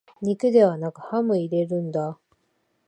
[0.23, 2.17] 肉ではなくハム入れるんだ